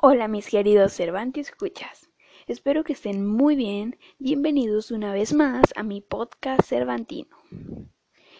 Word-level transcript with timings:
Hola 0.00 0.28
mis 0.28 0.48
queridos 0.48 0.92
Cervantes 0.92 1.48
escuchas. 1.48 2.08
Espero 2.46 2.84
que 2.84 2.92
estén 2.92 3.26
muy 3.26 3.56
bien. 3.56 3.98
Bienvenidos 4.20 4.92
una 4.92 5.12
vez 5.12 5.34
más 5.34 5.64
a 5.74 5.82
mi 5.82 6.00
podcast 6.00 6.60
Cervantino. 6.62 7.36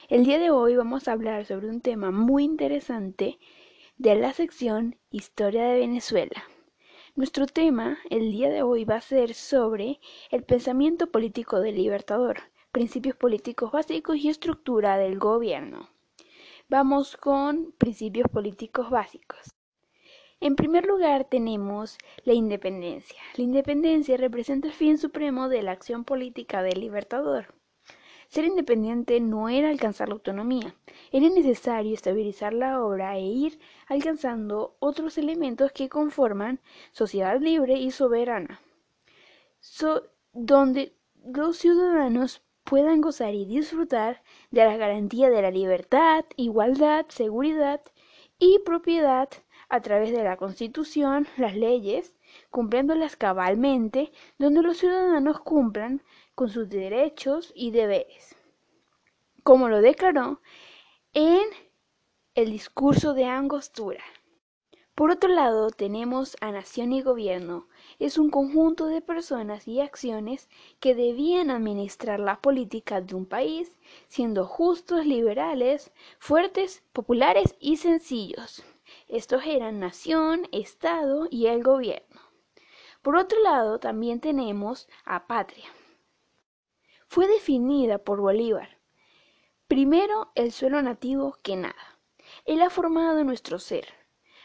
El 0.09 0.25
día 0.25 0.39
de 0.39 0.53
hoy 0.53 0.77
vamos 0.77 1.09
a 1.09 1.13
hablar 1.13 1.47
sobre 1.47 1.69
un 1.69 1.81
tema 1.81 2.13
muy 2.13 2.45
interesante 2.45 3.41
de 3.97 4.15
la 4.15 4.33
sección 4.35 5.01
Historia 5.11 5.65
de 5.65 5.81
Venezuela. 5.81 6.45
Nuestro 7.17 7.49
tema 7.49 7.99
el 8.09 8.31
día 8.31 8.51
de 8.51 8.63
hoy 8.63 8.85
va 8.85 8.95
a 8.95 9.01
ser 9.01 9.35
sobre 9.35 9.99
el 10.31 10.45
pensamiento 10.45 11.11
político 11.11 11.59
del 11.59 11.75
Libertador, 11.75 12.37
principios 12.71 13.17
políticos 13.17 13.73
básicos 13.73 14.17
y 14.17 14.29
estructura 14.29 14.97
del 14.97 15.19
gobierno. 15.19 15.89
Vamos 16.69 17.17
con 17.17 17.73
principios 17.73 18.29
políticos 18.31 18.91
básicos. 18.91 19.58
En 20.41 20.55
primer 20.55 20.87
lugar 20.87 21.25
tenemos 21.25 21.99
la 22.23 22.33
independencia. 22.33 23.21
La 23.37 23.43
independencia 23.43 24.17
representa 24.17 24.69
el 24.69 24.73
fin 24.73 24.97
supremo 24.97 25.49
de 25.49 25.63
la 25.63 25.73
acción 25.73 26.05
política 26.05 26.63
del 26.63 26.81
libertador. 26.81 27.55
Ser 28.29 28.45
independiente 28.45 29.19
no 29.21 29.49
era 29.49 29.69
alcanzar 29.71 30.09
la 30.09 30.15
autonomía, 30.15 30.77
era 31.11 31.29
necesario 31.31 31.95
estabilizar 31.95 32.53
la 32.53 32.85
obra 32.85 33.17
e 33.17 33.23
ir 33.23 33.59
alcanzando 33.89 34.77
otros 34.81 35.17
elementos 35.17 35.73
que 35.73 35.89
conforman 35.89 36.61
sociedad 36.93 37.41
libre 37.41 37.79
y 37.79 37.91
soberana, 37.91 38.61
donde 40.35 40.95
los 41.25 41.57
ciudadanos 41.57 42.43
puedan 42.65 43.01
gozar 43.01 43.35
y 43.35 43.47
disfrutar 43.47 44.23
de 44.51 44.65
la 44.65 44.77
garantía 44.77 45.31
de 45.31 45.41
la 45.41 45.51
libertad, 45.51 46.27
igualdad, 46.37 47.07
seguridad 47.09 47.81
y 48.39 48.59
propiedad 48.59 49.31
a 49.69 49.81
través 49.81 50.13
de 50.13 50.23
la 50.23 50.37
Constitución, 50.37 51.27
las 51.37 51.55
leyes, 51.55 52.15
cumpliéndolas 52.51 53.17
cabalmente, 53.17 54.13
donde 54.39 54.63
los 54.63 54.79
ciudadanos 54.79 55.41
cumplan 55.41 56.03
con 56.35 56.49
sus 56.49 56.69
derechos 56.69 57.53
y 57.55 57.71
deberes, 57.71 58.37
como 59.43 59.69
lo 59.69 59.81
declaró 59.81 60.41
en 61.13 61.43
el 62.35 62.51
discurso 62.51 63.15
de 63.15 63.25
Angostura. 63.25 64.03
Por 64.95 65.13
otro 65.13 65.31
lado, 65.31 65.71
tenemos 65.71 66.37
a 66.41 66.51
nación 66.51 66.93
y 66.93 67.03
gobierno. 67.03 67.69
Es 68.01 68.19
un 68.19 68.31
conjunto 68.31 68.87
de 68.87 69.01
personas 69.01 69.69
y 69.69 69.81
acciones 69.81 70.49
que 70.81 70.97
debían 70.97 71.51
administrar 71.51 72.19
la 72.19 72.41
política 72.41 73.01
de 73.01 73.15
un 73.15 73.25
país, 73.25 73.79
siendo 74.09 74.45
justos, 74.45 75.07
liberales, 75.07 75.93
fuertes, 76.19 76.83
populares 76.93 77.55
y 77.61 77.77
sencillos. 77.77 78.65
Estos 79.09 79.47
eran 79.47 79.81
nación, 79.81 80.47
Estado 80.53 81.29
y 81.31 81.47
el 81.47 81.63
gobierno. 81.63 82.21
Por 83.01 83.17
otro 83.17 83.41
lado, 83.41 83.81
también 83.81 84.21
tenemos 84.21 84.87
a 85.07 85.27
patria. 85.27 85.65
Fue 87.07 87.27
definida 87.27 87.97
por 87.97 88.21
Bolívar. 88.21 88.79
Primero, 89.67 90.31
el 90.35 90.53
suelo 90.53 90.83
nativo 90.83 91.39
que 91.43 91.57
nada. 91.57 91.99
Él 92.45 92.61
ha 92.61 92.69
formado 92.69 93.25
nuestro 93.25 93.59
ser. 93.59 93.89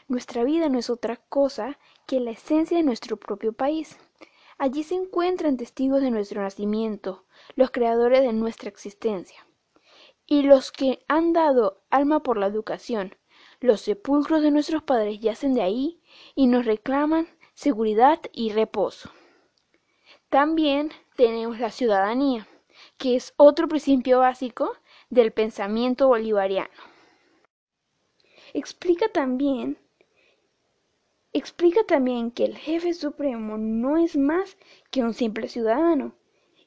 Nuestra 0.08 0.46
vida 0.46 0.70
no 0.70 0.80
es 0.80 0.90
otra 0.90 1.18
cosa 1.18 1.78
que 2.08 2.22
la 2.22 2.32
esencia 2.32 2.78
de 2.78 2.84
nuestro 2.84 3.18
propio 3.18 3.52
país. 3.52 3.98
Allí 4.58 4.84
se 4.84 4.96
encuentran 4.96 5.58
testigos 5.58 6.02
de 6.02 6.12
nuestro 6.12 6.42
nacimiento, 6.42 7.26
los 7.56 7.72
creadores 7.72 8.22
de 8.22 8.32
nuestra 8.32 8.70
existencia, 8.70 9.46
y 10.26 10.44
los 10.44 10.72
que 10.72 11.04
han 11.10 11.34
dado 11.34 11.84
alma 11.90 12.24
por 12.24 12.38
la 12.38 12.48
educación, 12.48 13.18
los 13.64 13.80
sepulcros 13.80 14.42
de 14.42 14.52
nuestros 14.52 14.84
padres 14.84 15.22
yacen 15.22 15.54
de 15.54 15.62
ahí 15.62 16.02
y 16.36 16.48
nos 16.48 16.66
reclaman 16.66 17.30
seguridad 17.54 18.20
y 18.34 18.52
reposo. 18.52 19.10
También 20.28 20.92
tenemos 21.16 21.58
la 21.62 21.72
ciudadanía, 21.72 22.46
que 22.98 23.16
es 23.16 23.34
otro 23.38 23.70
principio 23.70 24.20
básico 24.20 24.74
del 25.10 25.32
pensamiento 25.32 26.10
bolivariano. 26.10 26.74
Explica 28.54 29.08
también 29.08 29.78
explica 31.32 31.86
también 31.86 32.32
que 32.32 32.44
el 32.44 32.58
jefe 32.58 32.94
supremo 32.94 33.58
no 33.58 33.96
es 33.96 34.18
más 34.18 34.58
que 34.92 35.04
un 35.04 35.14
simple 35.14 35.48
ciudadano 35.48 36.14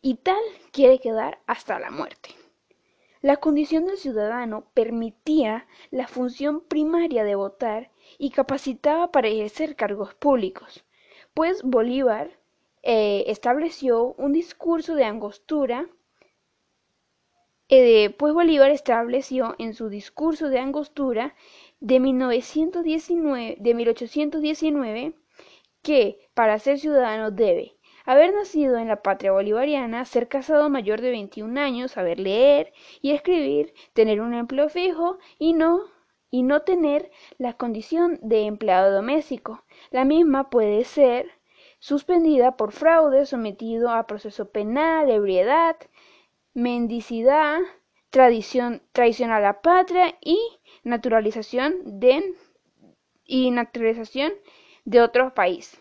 y 0.01 0.15
tal 0.15 0.43
quiere 0.73 0.99
quedar 0.99 1.43
hasta 1.47 1.79
la 1.79 1.91
muerte. 1.91 2.31
La 3.27 3.39
condición 3.39 3.87
del 3.87 3.97
ciudadano 3.97 4.69
permitía 4.73 5.67
la 5.91 6.07
función 6.07 6.61
primaria 6.61 7.25
de 7.25 7.35
votar 7.35 7.91
y 8.19 8.31
capacitaba 8.31 9.11
para 9.11 9.27
ejercer 9.27 9.75
cargos 9.75 10.15
públicos, 10.15 10.85
pues 11.35 11.65
Bolívar 11.65 12.39
eh, 12.85 13.25
estableció 13.27 14.15
un 14.17 14.33
discurso 14.33 14.95
de 14.95 15.07
angostura 15.07 15.89
eh, 17.69 18.11
pues 18.11 18.33
Bolívar 18.33 18.71
estableció 18.71 19.57
en 19.59 19.75
su 19.75 19.89
discurso 19.89 20.49
de 20.49 20.61
angostura 20.61 21.35
de, 21.81 21.99
1919, 21.99 23.57
de 23.59 23.75
1819 23.75 25.15
que 25.83 26.29
para 26.33 26.61
ser 26.61 26.79
ciudadano 26.79 27.33
debe 27.33 27.76
Haber 28.07 28.33
nacido 28.33 28.79
en 28.79 28.87
la 28.87 29.03
patria 29.03 29.33
bolivariana, 29.33 30.05
ser 30.05 30.29
casado 30.29 30.71
mayor 30.71 31.01
de 31.01 31.11
21 31.11 31.61
años, 31.61 31.91
saber 31.91 32.21
leer 32.21 32.73
y 33.03 33.11
escribir, 33.11 33.75
tener 33.95 34.21
un 34.21 34.33
empleo 34.33 34.69
fijo 34.69 35.19
y 35.41 35.55
no 35.55 35.81
y 36.31 36.45
no 36.45 36.63
tener 36.63 37.11
la 37.39 37.55
condición 37.55 38.21
de 38.23 38.47
empleado 38.47 38.93
doméstico. 38.93 39.65
La 39.91 40.05
misma 40.05 40.51
puede 40.51 40.85
ser 40.85 41.33
suspendida 41.81 42.57
por 42.57 42.71
fraude, 42.71 43.27
sometido 43.27 43.91
a 43.91 44.07
proceso 44.07 44.51
penal, 44.51 45.11
ebriedad, 45.11 45.77
mendicidad, 46.55 47.59
tradición, 48.11 48.83
traición 48.93 49.33
a 49.33 49.41
la 49.41 49.63
patria 49.63 50.17
y 50.21 50.39
naturalización 50.85 51.99
de, 51.99 52.35
y 53.25 53.51
naturalización 53.51 54.33
de 54.85 55.01
otro 55.01 55.35
país. 55.35 55.81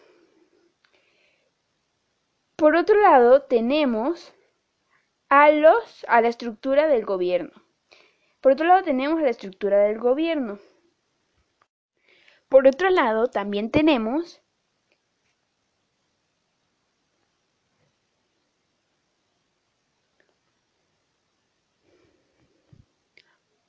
Por 2.55 2.75
otro 2.75 2.99
lado, 3.01 3.41
tenemos 3.41 4.33
a 5.29 5.51
los 5.51 6.05
a 6.07 6.21
la 6.21 6.29
estructura 6.29 6.87
del 6.87 7.05
gobierno. 7.05 7.51
Por 8.41 8.53
otro 8.53 8.65
lado, 8.65 8.83
tenemos 8.83 9.21
la 9.21 9.29
estructura 9.29 9.79
del 9.79 9.99
gobierno. 9.99 10.59
Por 12.49 12.67
otro 12.67 12.89
lado, 12.89 13.27
también 13.27 13.71
tenemos 13.71 14.41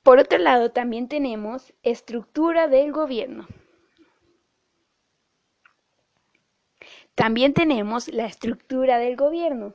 Por 0.07 0.19
otro 0.19 0.37
lado, 0.37 0.71
también 0.71 1.09
tenemos 1.09 1.73
estructura 1.83 2.69
del 2.69 2.93
gobierno. 2.93 3.45
También 7.17 7.55
tenemos 7.55 8.09
la 8.09 8.27
estructura 8.27 8.99
del 8.99 9.15
gobierno, 9.15 9.73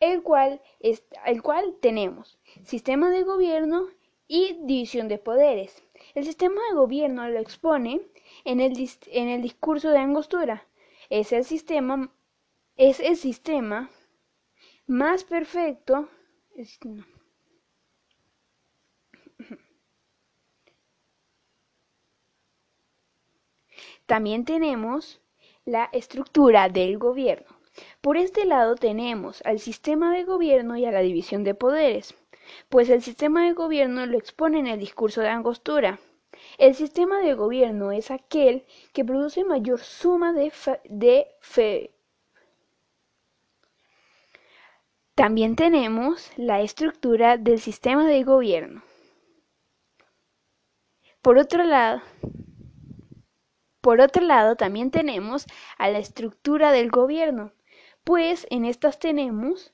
el 0.00 0.24
cual, 0.24 0.60
el 0.80 1.40
cual 1.40 1.76
tenemos 1.80 2.40
sistema 2.64 3.10
de 3.10 3.22
gobierno 3.22 3.86
y 4.26 4.58
división 4.64 5.06
de 5.06 5.18
poderes. 5.18 5.84
El 6.16 6.24
sistema 6.24 6.60
de 6.68 6.74
gobierno 6.74 7.28
lo 7.28 7.38
expone 7.38 8.00
en 8.44 8.58
el, 8.60 8.72
en 9.06 9.28
el 9.28 9.40
discurso 9.40 9.90
de 9.90 9.98
Angostura. 9.98 10.66
Es 11.10 11.30
el 11.30 11.44
sistema, 11.44 12.12
es 12.76 12.98
el 12.98 13.16
sistema 13.16 13.88
más 14.88 15.22
perfecto. 15.22 16.08
También 24.06 24.44
tenemos 24.44 25.19
la 25.70 25.88
estructura 25.92 26.68
del 26.68 26.98
gobierno. 26.98 27.46
Por 28.00 28.16
este 28.16 28.44
lado 28.44 28.74
tenemos 28.74 29.40
al 29.44 29.60
sistema 29.60 30.12
de 30.12 30.24
gobierno 30.24 30.76
y 30.76 30.84
a 30.84 30.90
la 30.90 31.00
división 31.00 31.44
de 31.44 31.54
poderes, 31.54 32.14
pues 32.68 32.88
el 32.90 33.02
sistema 33.02 33.46
de 33.46 33.52
gobierno 33.52 34.04
lo 34.06 34.18
expone 34.18 34.58
en 34.58 34.66
el 34.66 34.80
discurso 34.80 35.20
de 35.20 35.28
Angostura. 35.28 36.00
El 36.58 36.74
sistema 36.74 37.20
de 37.20 37.34
gobierno 37.34 37.92
es 37.92 38.10
aquel 38.10 38.64
que 38.92 39.04
produce 39.04 39.44
mayor 39.44 39.78
suma 39.78 40.32
de, 40.32 40.52
de 40.84 41.28
fe. 41.40 41.94
También 45.14 45.54
tenemos 45.54 46.32
la 46.36 46.62
estructura 46.62 47.36
del 47.36 47.60
sistema 47.60 48.06
de 48.06 48.24
gobierno. 48.24 48.82
Por 51.22 51.38
otro 51.38 51.62
lado, 51.62 52.00
por 53.80 54.00
otro 54.00 54.22
lado, 54.22 54.56
también 54.56 54.90
tenemos 54.90 55.46
a 55.78 55.88
la 55.88 55.98
estructura 55.98 56.72
del 56.72 56.90
gobierno, 56.90 57.52
pues 58.04 58.46
en 58.50 58.64
estas 58.64 58.98
tenemos 58.98 59.72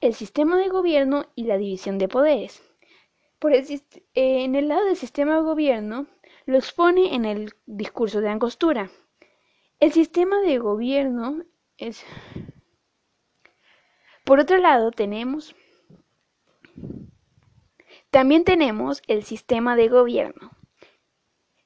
el 0.00 0.14
sistema 0.14 0.56
de 0.56 0.68
gobierno 0.68 1.26
y 1.34 1.44
la 1.44 1.58
división 1.58 1.98
de 1.98 2.08
poderes. 2.08 2.62
Por 3.38 3.52
en 3.54 4.54
el 4.54 4.68
lado 4.68 4.84
del 4.84 4.96
sistema 4.96 5.36
de 5.36 5.42
gobierno 5.42 6.06
lo 6.46 6.58
expone 6.58 7.14
en 7.14 7.24
el 7.24 7.54
discurso 7.66 8.20
de 8.20 8.28
Angostura. 8.28 8.90
El 9.80 9.92
sistema 9.92 10.40
de 10.40 10.58
gobierno 10.58 11.44
es... 11.76 12.04
Por 14.24 14.38
otro 14.38 14.58
lado, 14.58 14.92
tenemos... 14.92 15.56
También 18.10 18.44
tenemos 18.44 19.02
el 19.08 19.24
sistema 19.24 19.74
de 19.74 19.88
gobierno. 19.88 20.52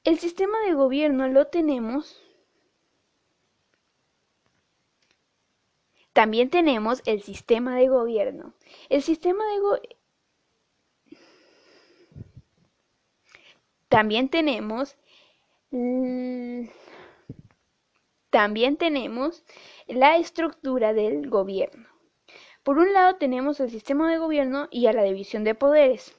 El 0.07 0.21
sistema 0.21 0.61
de 0.61 0.75
gobierno 0.75 1.27
lo 1.27 1.49
tenemos 1.49 2.23
También 6.13 6.49
tenemos 6.49 7.03
el 7.07 7.23
sistema 7.23 7.77
de 7.77 7.89
gobierno. 7.89 8.55
El 8.89 9.03
sistema 9.03 9.45
de 9.53 9.59
gobierno 9.59 9.97
También 13.89 14.29
tenemos 14.29 14.97
también 18.31 18.77
tenemos 18.77 19.45
la 19.89 20.19
estructura 20.19 20.93
del 20.93 21.29
gobierno. 21.29 21.89
Por 22.63 22.79
un 22.79 22.93
lado 22.93 23.17
tenemos 23.17 23.59
el 23.59 23.71
sistema 23.71 24.13
de 24.13 24.19
gobierno 24.19 24.69
y 24.71 24.87
a 24.87 24.93
la 24.93 25.03
división 25.03 25.43
de 25.43 25.57
poderes. 25.57 26.17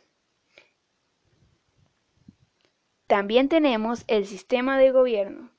También 3.07 3.47
tenemos 3.47 4.03
el 4.07 4.25
sistema 4.25 4.77
de 4.77 4.91
gobierno. 4.91 5.49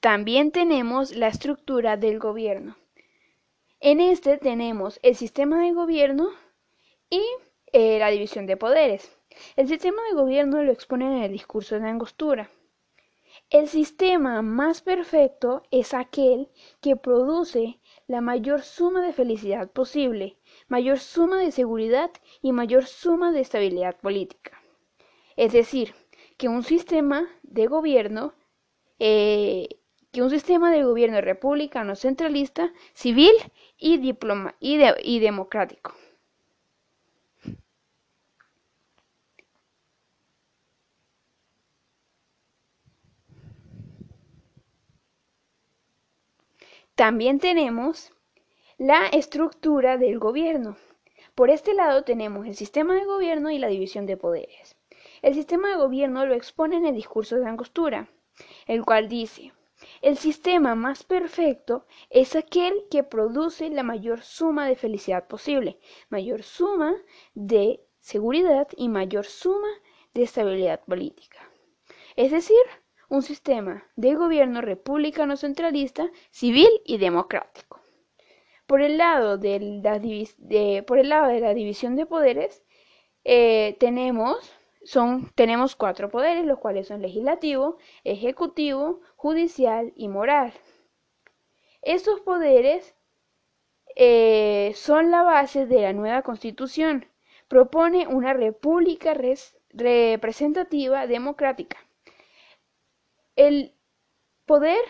También 0.00 0.50
tenemos 0.50 1.14
la 1.14 1.28
estructura 1.28 1.98
del 1.98 2.18
gobierno. 2.18 2.78
En 3.80 4.00
este 4.00 4.38
tenemos 4.38 4.98
el 5.02 5.14
sistema 5.16 5.62
de 5.62 5.72
gobierno 5.72 6.30
y 7.10 7.22
eh, 7.70 7.98
la 7.98 8.08
división 8.08 8.46
de 8.46 8.56
poderes. 8.56 9.14
El 9.56 9.68
sistema 9.68 10.02
de 10.08 10.14
gobierno 10.14 10.62
lo 10.62 10.72
exponen 10.72 11.12
en 11.12 11.24
el 11.24 11.32
discurso 11.32 11.78
de 11.78 11.86
Angostura. 11.86 12.50
El 13.50 13.68
sistema 13.68 14.40
más 14.40 14.80
perfecto 14.80 15.64
es 15.70 15.92
aquel 15.92 16.48
que 16.80 16.96
produce 16.96 17.78
la 18.06 18.22
mayor 18.22 18.62
suma 18.62 19.02
de 19.02 19.12
felicidad 19.12 19.70
posible, 19.70 20.38
mayor 20.68 20.98
suma 20.98 21.40
de 21.40 21.52
seguridad 21.52 22.10
y 22.40 22.52
mayor 22.52 22.86
suma 22.86 23.32
de 23.32 23.40
estabilidad 23.40 24.00
política. 24.00 24.59
Es 25.44 25.52
decir, 25.52 25.94
que 26.38 26.48
un 26.48 26.62
sistema 26.62 27.18
de 27.42 27.66
gobierno 27.66 28.34
eh, 28.98 29.68
que 30.12 30.22
un 30.22 30.30
sistema 30.30 30.72
de 30.72 30.84
gobierno 30.84 31.20
republicano 31.20 31.96
centralista, 31.96 32.72
civil 32.94 33.34
y, 33.78 33.98
diploma 33.98 34.54
y, 34.60 34.78
y 35.02 35.20
democrático. 35.20 35.94
También 46.94 47.40
tenemos 47.40 48.12
la 48.78 49.06
estructura 49.08 49.98
del 49.98 50.18
gobierno. 50.18 50.76
Por 51.34 51.50
este 51.50 51.74
lado 51.74 52.04
tenemos 52.04 52.46
el 52.46 52.56
sistema 52.56 52.94
de 52.94 53.06
gobierno 53.06 53.50
y 53.50 53.58
la 53.58 53.68
división 53.68 54.06
de 54.06 54.16
poderes. 54.16 54.79
El 55.22 55.34
sistema 55.34 55.68
de 55.68 55.76
gobierno 55.76 56.24
lo 56.26 56.34
expone 56.34 56.76
en 56.76 56.86
el 56.86 56.94
discurso 56.94 57.36
de 57.36 57.46
Angostura, 57.46 58.08
el 58.66 58.84
cual 58.84 59.08
dice, 59.08 59.52
el 60.02 60.16
sistema 60.16 60.74
más 60.74 61.04
perfecto 61.04 61.86
es 62.10 62.36
aquel 62.36 62.84
que 62.90 63.02
produce 63.02 63.68
la 63.70 63.82
mayor 63.82 64.22
suma 64.22 64.66
de 64.66 64.76
felicidad 64.76 65.26
posible, 65.26 65.78
mayor 66.08 66.42
suma 66.42 66.94
de 67.34 67.80
seguridad 67.98 68.68
y 68.76 68.88
mayor 68.88 69.26
suma 69.26 69.68
de 70.14 70.22
estabilidad 70.22 70.80
política. 70.84 71.38
Es 72.16 72.30
decir, 72.30 72.62
un 73.08 73.22
sistema 73.22 73.84
de 73.96 74.14
gobierno 74.14 74.60
republicano 74.60 75.36
centralista, 75.36 76.10
civil 76.30 76.68
y 76.84 76.98
democrático. 76.98 77.80
Por 78.66 78.82
el 78.82 78.98
lado 78.98 79.36
de 79.36 79.58
la, 79.82 79.98
división 79.98 81.96
de 81.96 82.06
poderes, 82.06 82.62
eh, 83.24 83.76
tenemos 83.80 84.52
son, 84.90 85.30
tenemos 85.36 85.76
cuatro 85.76 86.10
poderes, 86.10 86.44
los 86.44 86.58
cuales 86.58 86.88
son 86.88 87.00
legislativo, 87.00 87.78
ejecutivo, 88.02 89.00
judicial 89.14 89.92
y 89.94 90.08
moral. 90.08 90.52
Estos 91.80 92.20
poderes 92.22 92.96
eh, 93.94 94.72
son 94.74 95.12
la 95.12 95.22
base 95.22 95.66
de 95.66 95.82
la 95.82 95.92
nueva 95.92 96.22
constitución. 96.22 97.06
Propone 97.46 98.08
una 98.08 98.32
república 98.32 99.14
representativa 99.72 101.06
democrática. 101.06 101.78
El 103.36 103.76
poder 104.44 104.80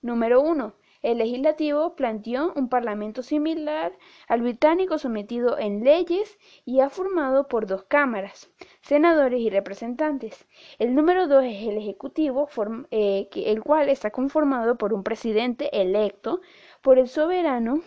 número 0.00 0.40
uno 0.42 0.74
el 1.02 1.18
legislativo 1.18 1.94
planteó 1.96 2.52
un 2.54 2.68
parlamento 2.68 3.22
similar 3.22 3.92
al 4.28 4.42
británico 4.42 4.98
sometido 4.98 5.58
en 5.58 5.82
leyes 5.82 6.38
y 6.64 6.80
ha 6.80 6.90
formado 6.90 7.48
por 7.48 7.66
dos 7.66 7.84
cámaras, 7.84 8.50
senadores 8.82 9.40
y 9.40 9.50
representantes. 9.50 10.46
El 10.78 10.94
número 10.94 11.26
dos 11.26 11.44
es 11.44 11.66
el 11.66 11.78
ejecutivo, 11.78 12.48
eh, 12.90 13.28
el 13.34 13.62
cual 13.62 13.88
está 13.88 14.10
conformado 14.10 14.76
por 14.76 14.92
un 14.92 15.02
presidente 15.02 15.80
electo 15.80 16.40
por 16.82 16.98
el 16.98 17.08
soberano 17.08 17.80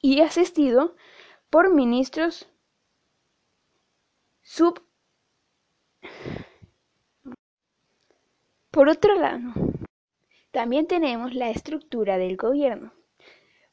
y 0.00 0.20
asistido 0.20 0.94
por 1.50 1.72
ministros 1.72 2.48
sub 4.42 4.82
por 8.70 8.88
otro 8.88 9.14
lado 9.14 9.63
también 10.54 10.86
tenemos 10.86 11.34
la 11.34 11.50
estructura 11.50 12.16
del 12.16 12.36
gobierno. 12.36 12.92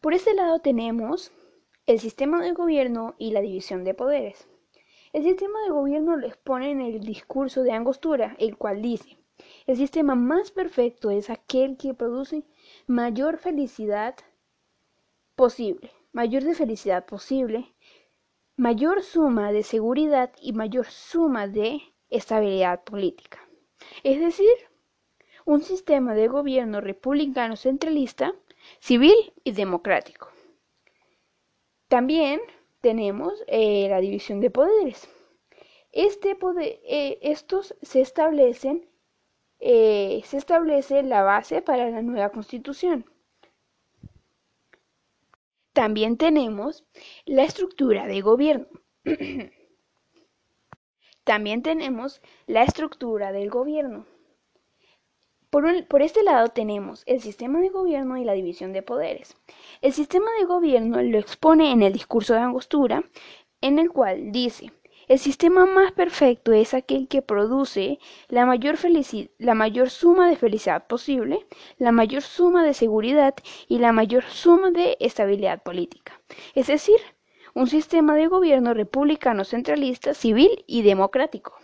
Por 0.01 0.15
este 0.15 0.33
lado 0.33 0.57
tenemos 0.61 1.31
el 1.85 1.99
sistema 1.99 2.41
de 2.41 2.53
gobierno 2.53 3.13
y 3.19 3.29
la 3.29 3.41
división 3.41 3.83
de 3.83 3.93
poderes. 3.93 4.47
El 5.13 5.21
sistema 5.21 5.61
de 5.61 5.69
gobierno 5.69 6.17
lo 6.17 6.25
expone 6.25 6.71
en 6.71 6.81
el 6.81 7.01
discurso 7.01 7.61
de 7.61 7.71
Angostura, 7.71 8.35
el 8.39 8.57
cual 8.57 8.81
dice, 8.81 9.19
el 9.67 9.77
sistema 9.77 10.15
más 10.15 10.49
perfecto 10.49 11.11
es 11.11 11.29
aquel 11.29 11.77
que 11.77 11.93
produce 11.93 12.45
mayor 12.87 13.37
felicidad 13.37 14.15
posible, 15.35 15.91
mayor 16.13 16.43
de 16.43 16.55
felicidad 16.55 17.05
posible, 17.05 17.75
mayor 18.55 19.03
suma 19.03 19.51
de 19.51 19.61
seguridad 19.61 20.31
y 20.41 20.53
mayor 20.53 20.87
suma 20.87 21.47
de 21.47 21.79
estabilidad 22.09 22.83
política. 22.83 23.37
Es 24.03 24.19
decir, 24.19 24.70
un 25.51 25.61
sistema 25.63 26.13
de 26.13 26.29
gobierno 26.29 26.79
republicano 26.79 27.57
centralista, 27.57 28.33
civil 28.79 29.33
y 29.43 29.51
democrático. 29.51 30.29
También 31.89 32.39
tenemos 32.79 33.33
eh, 33.47 33.87
la 33.89 33.99
división 33.99 34.39
de 34.39 34.49
poderes. 34.49 35.09
Este 35.91 36.35
poder, 36.35 36.79
eh, 36.85 37.19
estos 37.21 37.75
se 37.81 37.99
establecen, 37.99 38.87
eh, 39.59 40.21
se 40.23 40.37
establece 40.37 41.03
la 41.03 41.21
base 41.21 41.61
para 41.61 41.89
la 41.89 42.01
nueva 42.01 42.29
constitución. 42.29 43.03
También 45.73 46.15
tenemos 46.15 46.85
la 47.25 47.43
estructura 47.43 48.07
de 48.07 48.21
gobierno. 48.21 48.67
También 51.25 51.61
tenemos 51.61 52.21
la 52.47 52.63
estructura 52.63 53.33
del 53.33 53.49
gobierno. 53.49 54.05
Por, 55.51 56.01
este 56.01 56.23
lado 56.23 56.47
tenemos 56.47 57.03
el 57.05 57.19
sistema 57.19 57.59
de 57.59 57.67
gobierno 57.67 58.15
y 58.15 58.23
la 58.23 58.31
división 58.31 58.71
de 58.71 58.83
poderes. 58.83 59.35
El 59.81 59.91
sistema 59.91 60.31
de 60.39 60.45
gobierno 60.45 61.01
lo 61.01 61.19
expone 61.19 61.73
en 61.73 61.83
el 61.83 61.91
discurso 61.91 62.33
de 62.33 62.39
Angostura, 62.39 63.03
en 63.59 63.77
el 63.77 63.91
cual 63.91 64.31
dice, 64.31 64.71
el 65.09 65.19
sistema 65.19 65.65
más 65.65 65.91
perfecto 65.91 66.53
es 66.53 66.73
aquel 66.73 67.09
que 67.09 67.21
produce 67.21 67.99
la 68.29 68.45
mayor, 68.45 68.77
la 69.39 69.53
mayor 69.53 69.89
suma 69.89 70.29
de 70.29 70.37
felicidad 70.37 70.87
posible, 70.87 71.45
la 71.77 71.91
mayor 71.91 72.21
suma 72.21 72.63
de 72.63 72.73
seguridad 72.73 73.35
y 73.67 73.79
la 73.79 73.91
mayor 73.91 74.23
suma 74.23 74.71
de 74.71 74.95
estabilidad 75.01 75.61
política. 75.63 76.21
Es 76.55 76.67
decir, 76.67 76.95
un 77.53 77.67
sistema 77.67 78.15
de 78.15 78.27
gobierno 78.27 78.73
republicano 78.73 79.43
centralista, 79.43 80.13
civil 80.13 80.63
y 80.65 80.83
democrático. 80.83 81.57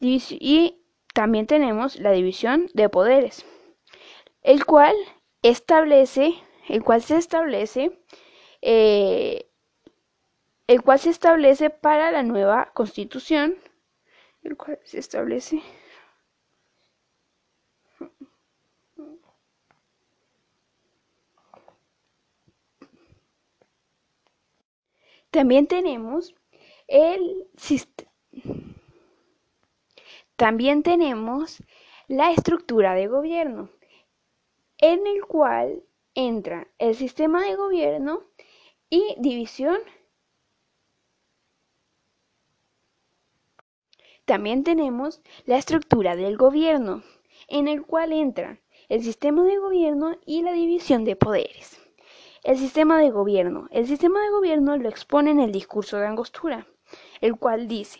Y 0.00 0.77
también 1.18 1.48
tenemos 1.48 1.98
la 1.98 2.12
división 2.12 2.70
de 2.74 2.88
poderes, 2.88 3.44
el 4.42 4.64
cual 4.64 4.94
establece, 5.42 6.34
el 6.68 6.84
cual 6.84 7.02
se 7.02 7.16
establece, 7.16 7.90
eh, 8.62 9.50
el 10.68 10.80
cual 10.80 11.00
se 11.00 11.10
establece 11.10 11.70
para 11.70 12.12
la 12.12 12.22
nueva 12.22 12.70
constitución, 12.72 13.56
el 14.44 14.56
cual 14.56 14.78
se 14.84 15.00
establece 15.00 15.60
También 25.32 25.66
tenemos 25.66 26.34
el 26.86 27.48
sistema 27.56 27.97
también 30.38 30.84
tenemos 30.84 31.64
la 32.06 32.30
estructura 32.30 32.94
de 32.94 33.08
gobierno, 33.08 33.70
en 34.78 35.04
el 35.08 35.26
cual 35.26 35.82
entra 36.14 36.68
el 36.78 36.94
sistema 36.94 37.42
de 37.42 37.56
gobierno 37.56 38.22
y 38.88 39.16
división. 39.18 39.78
También 44.26 44.62
tenemos 44.62 45.20
la 45.44 45.58
estructura 45.58 46.14
del 46.14 46.36
gobierno, 46.36 47.02
en 47.48 47.66
el 47.66 47.84
cual 47.84 48.12
entra 48.12 48.60
el 48.88 49.02
sistema 49.02 49.42
de 49.42 49.58
gobierno 49.58 50.18
y 50.24 50.42
la 50.42 50.52
división 50.52 51.04
de 51.04 51.16
poderes. 51.16 51.80
El 52.44 52.56
sistema 52.58 53.00
de 53.00 53.10
gobierno. 53.10 53.66
El 53.72 53.88
sistema 53.88 54.22
de 54.22 54.30
gobierno 54.30 54.76
lo 54.76 54.88
expone 54.88 55.32
en 55.32 55.40
el 55.40 55.50
discurso 55.50 55.96
de 55.96 56.06
Angostura, 56.06 56.68
el 57.20 57.36
cual 57.36 57.66
dice, 57.66 57.98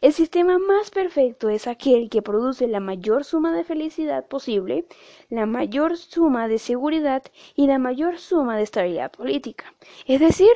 el 0.00 0.12
sistema 0.12 0.58
más 0.58 0.90
perfecto 0.90 1.48
es 1.48 1.66
aquel 1.66 2.08
que 2.10 2.22
produce 2.22 2.66
la 2.68 2.80
mayor 2.80 3.24
suma 3.24 3.54
de 3.54 3.64
felicidad 3.64 4.26
posible, 4.26 4.86
la 5.28 5.46
mayor 5.46 5.96
suma 5.96 6.48
de 6.48 6.58
seguridad 6.58 7.22
y 7.54 7.66
la 7.66 7.78
mayor 7.78 8.18
suma 8.18 8.56
de 8.56 8.62
estabilidad 8.62 9.10
política. 9.10 9.74
Es 10.06 10.20
decir, 10.20 10.52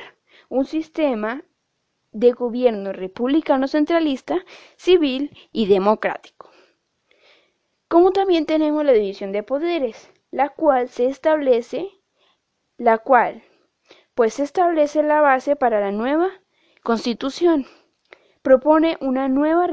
un 0.49 0.65
sistema 0.65 1.43
de 2.11 2.31
gobierno 2.31 2.93
republicano 2.93 3.67
centralista, 3.67 4.43
civil 4.75 5.35
y 5.51 5.65
democrático. 5.65 6.51
Como 7.87 8.11
también 8.11 8.45
tenemos 8.45 8.83
la 8.85 8.93
división 8.93 9.31
de 9.31 9.43
poderes, 9.43 10.11
la 10.31 10.49
cual 10.49 10.89
se 10.89 11.07
establece, 11.07 11.89
la 12.77 12.97
cual 12.97 13.43
pues 14.15 14.35
se 14.35 14.43
establece 14.43 15.01
la 15.03 15.21
base 15.21 15.55
para 15.55 15.79
la 15.79 15.91
nueva 15.91 16.29
constitución 16.83 17.65
propone 18.43 18.97
una 19.01 19.27
nueva 19.29 19.67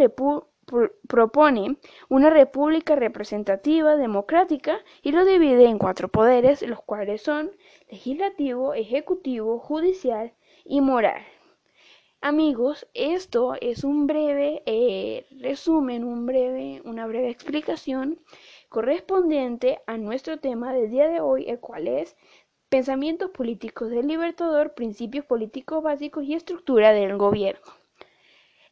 propone 1.09 1.77
una 2.09 2.31
república 2.31 2.95
representativa 2.95 3.97
democrática 3.97 4.79
y 5.03 5.11
lo 5.11 5.25
divide 5.25 5.67
en 5.67 5.79
cuatro 5.79 6.09
poderes, 6.09 6.63
los 6.63 6.81
cuales 6.81 7.23
son 7.23 7.51
legislativo, 7.91 8.73
ejecutivo, 8.75 9.59
judicial 9.59 10.33
y 10.65 10.81
moral. 10.81 11.23
Amigos, 12.21 12.87
esto 12.95 13.57
es 13.61 13.83
un 13.83 14.07
breve 14.07 14.63
eh, 14.67 15.27
resumen, 15.41 16.05
un 16.05 16.27
breve, 16.27 16.83
una 16.85 17.07
breve 17.07 17.31
explicación 17.31 18.21
correspondiente 18.69 19.81
a 19.87 19.97
nuestro 19.97 20.39
tema 20.39 20.73
del 20.73 20.91
día 20.91 21.09
de 21.09 21.21
hoy, 21.21 21.49
el 21.49 21.59
cual 21.59 21.89
es 21.89 22.17
pensamientos 22.69 23.31
políticos 23.31 23.91
del 23.91 24.07
libertador, 24.07 24.75
principios 24.75 25.25
políticos 25.25 25.83
básicos 25.83 26.23
y 26.25 26.35
estructura 26.35 26.93
del 26.93 27.17
gobierno. 27.17 27.80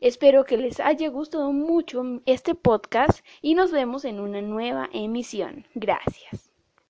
Espero 0.01 0.45
que 0.45 0.57
les 0.57 0.79
haya 0.79 1.09
gustado 1.09 1.53
mucho 1.53 2.03
este 2.25 2.55
podcast 2.55 3.25
y 3.43 3.55
nos 3.55 3.73
vemos 3.73 4.05
en 4.05 4.21
una 4.21 4.41
nueva 4.41 4.89
emisión. 4.93 5.67
Gracias. 5.75 6.48